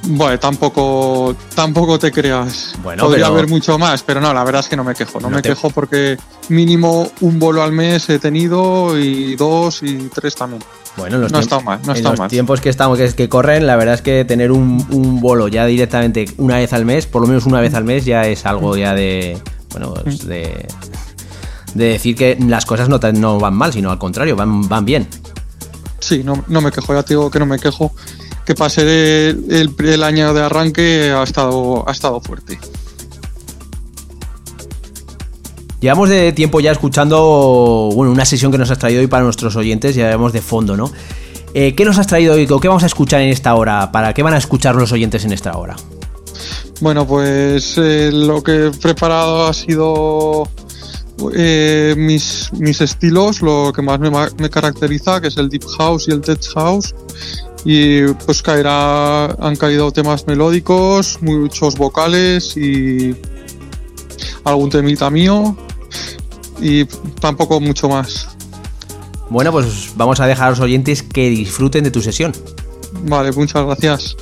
[0.03, 2.73] Bueno, tampoco, tampoco te creas.
[2.81, 5.19] Bueno, Podría pero- haber mucho más, pero no, la verdad es que no me quejo.
[5.19, 6.17] No, No me te- quejo porque
[6.49, 10.63] mínimo un bolo al mes he tenido y dos y tres también.
[10.97, 12.29] Bueno, en los, No tiemp- está mal, no en está los mal.
[12.29, 15.65] tiempos que estamos, que, que corren, la verdad es que tener un, un bolo ya
[15.67, 18.75] directamente una vez al mes, por lo menos una vez al mes, ya es algo
[18.75, 19.37] ya de,
[19.71, 20.67] bueno, pues de,
[21.75, 25.07] de decir que las cosas no, no van mal, sino al contrario, van, van bien.
[25.99, 27.93] Sí, no, no me quejo, ya te digo que no me quejo.
[28.51, 32.59] Que pasé el, el- el año de arranque ha estado, ha estado fuerte.
[35.79, 39.55] Llevamos de tiempo ya escuchando bueno, una sesión que nos has traído hoy para nuestros
[39.55, 40.91] oyentes, ya vemos de fondo, ¿no?
[41.53, 42.45] Eh, ¿Qué nos has traído hoy?
[42.51, 43.89] ¿O ¿Qué vamos a escuchar en esta hora?
[43.93, 45.77] ¿Para qué van a escuchar los oyentes en esta hora?
[46.81, 50.49] Bueno, pues eh, lo que he preparado ha sido
[51.33, 56.09] eh, mis, mis estilos, lo que más me, me caracteriza, que es el deep house
[56.09, 56.93] y el tech house.
[57.63, 63.15] Y pues caerá, han caído temas melódicos, muchos vocales y
[64.43, 65.55] algún temita mío
[66.59, 66.85] y
[67.19, 68.29] tampoco mucho más.
[69.29, 72.33] Bueno, pues vamos a dejar a los oyentes que disfruten de tu sesión.
[73.03, 74.17] Vale, muchas gracias.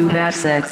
[0.00, 0.69] two bad sex.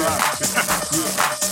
[0.00, 1.49] drop.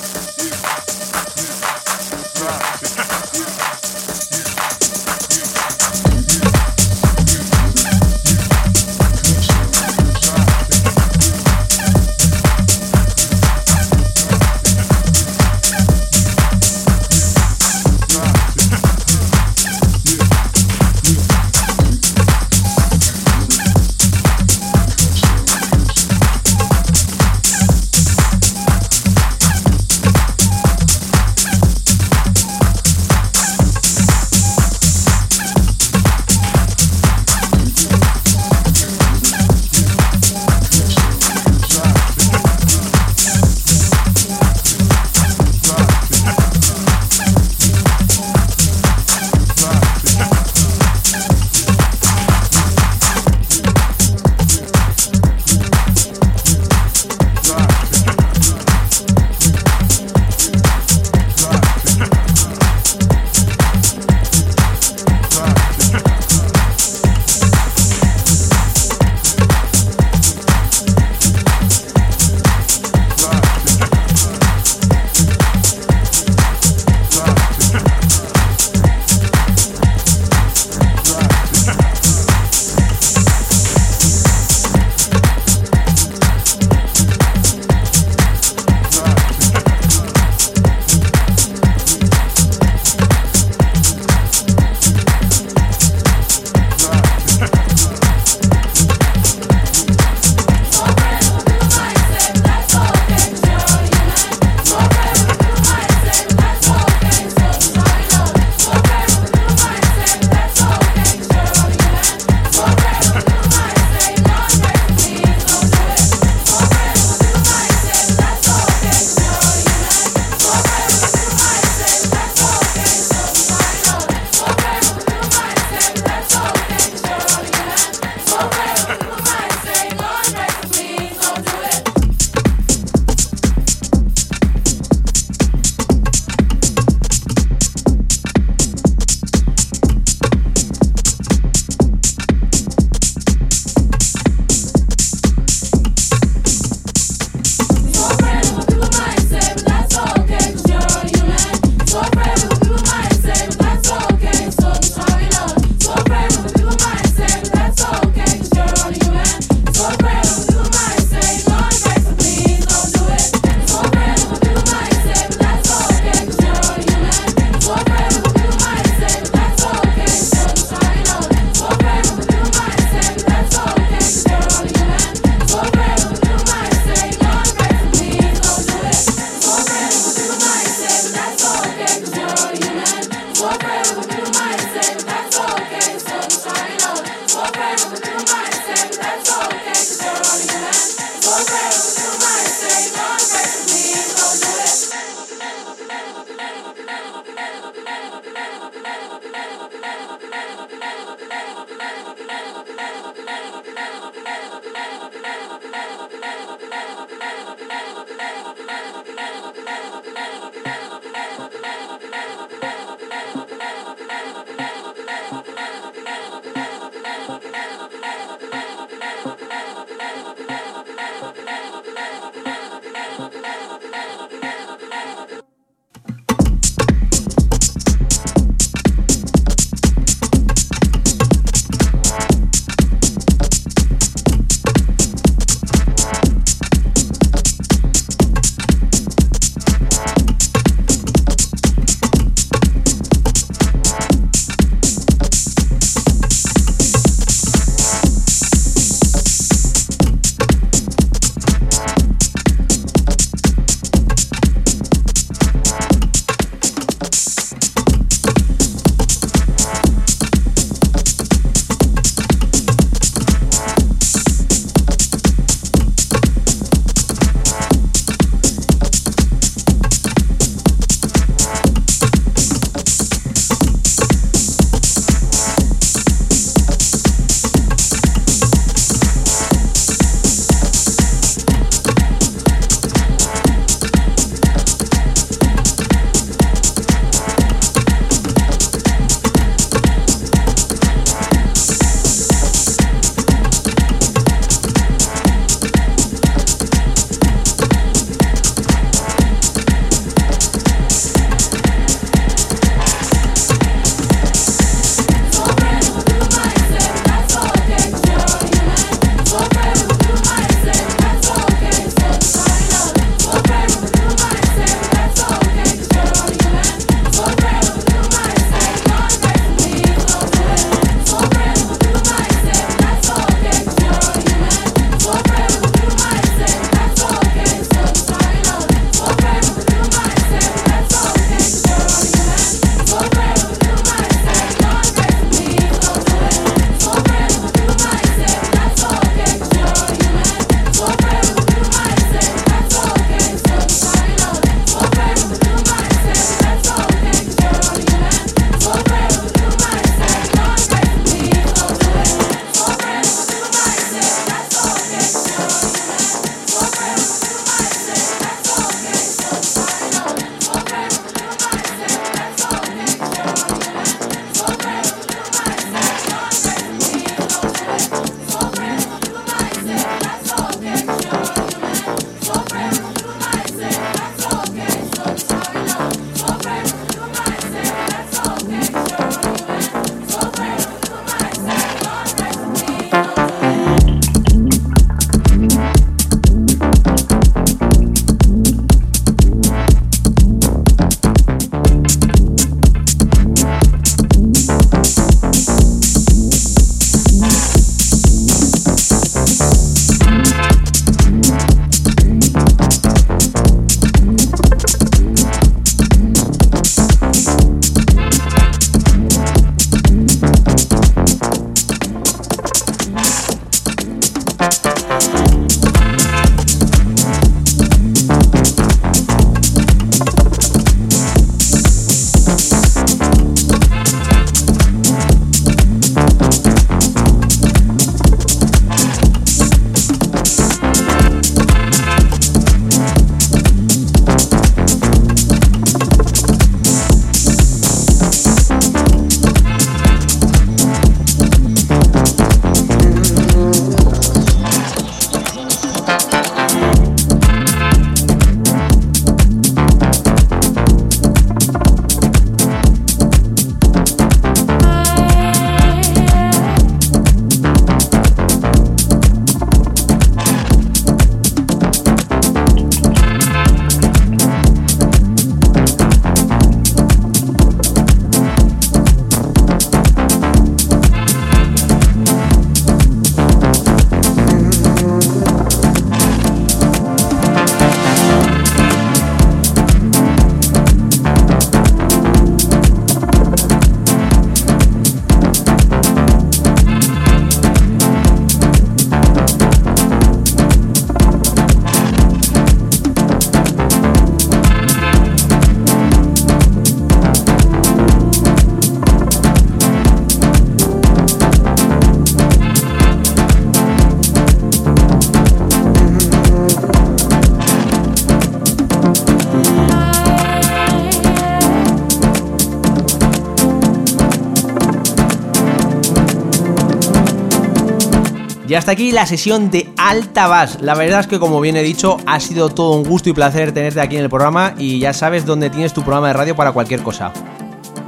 [518.68, 520.58] Hasta aquí la sesión de Alta Bass.
[520.60, 523.52] La verdad es que, como bien he dicho, ha sido todo un gusto y placer
[523.52, 526.52] tenerte aquí en el programa y ya sabes dónde tienes tu programa de radio para
[526.52, 527.10] cualquier cosa.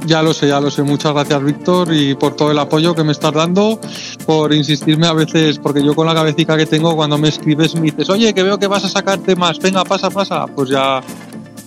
[0.07, 0.81] Ya lo sé, ya lo sé.
[0.81, 3.79] Muchas gracias, Víctor, y por todo el apoyo que me estás dando,
[4.25, 7.81] por insistirme a veces, porque yo con la cabecita que tengo, cuando me escribes me
[7.81, 10.99] dices, oye, que veo que vas a sacarte más, venga, pasa, pasa, pues ya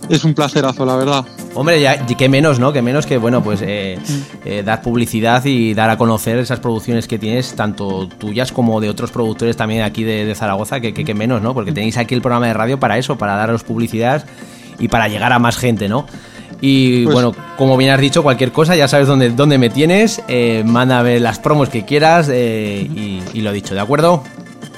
[0.09, 1.25] es un placerazo, la verdad.
[1.55, 2.73] Hombre, ya, que menos, ¿no?
[2.73, 3.97] Que menos que, bueno, pues eh,
[4.45, 8.89] eh, dar publicidad y dar a conocer esas producciones que tienes, tanto tuyas como de
[8.91, 11.55] otros productores también aquí de, Zaragoza, que, que, menos, ¿no?
[11.55, 14.25] Porque tenéis aquí el programa de radio para eso, para daros publicidad
[14.81, 16.07] y para llegar a más gente, ¿no?
[16.61, 20.23] Y Pues- bueno, como bien has dicho, cualquier cosa, ya sabes dónde, dónde me tienes.
[20.29, 24.25] Eh, manda a ver las promos que quieras eh, y, y lo dicho, ¿de acuerdo?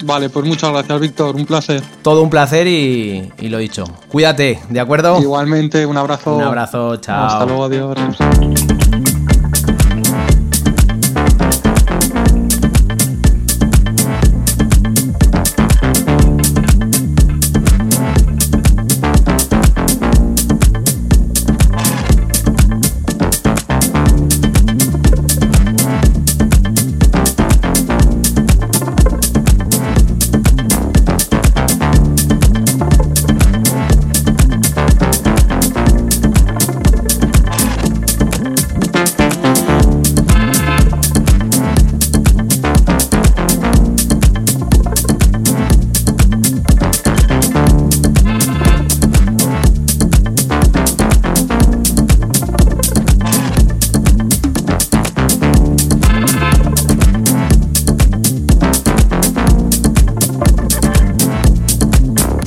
[0.05, 1.83] Vale, pues muchas gracias, Víctor, un placer.
[2.03, 3.85] Todo un placer y, y lo dicho.
[4.09, 5.21] Cuídate, ¿de acuerdo?
[5.21, 6.37] Igualmente, un abrazo.
[6.37, 7.27] Un abrazo, chao.
[7.27, 7.97] Hasta luego, adiós.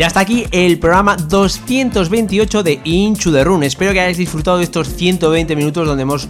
[0.10, 3.62] Ya está aquí el programa 228 de Inchu the Run.
[3.62, 6.28] Espero que hayáis disfrutado de estos 120 minutos donde hemos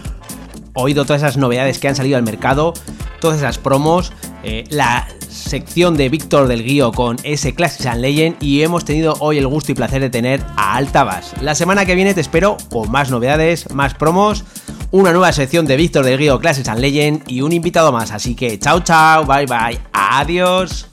[0.74, 2.74] oído todas esas novedades que han salido al mercado,
[3.22, 4.12] todas esas promos,
[4.44, 9.16] eh, la sección de Víctor del Guío con ese Classics and Legend y hemos tenido
[9.22, 11.32] hoy el gusto y placer de tener a Altabas.
[11.42, 14.44] La semana que viene te espero con más novedades, más promos,
[14.92, 18.12] una nueva sección de Víctor del Guío Classics and Legend y un invitado más.
[18.12, 20.89] Así que chao chao, bye bye, adiós.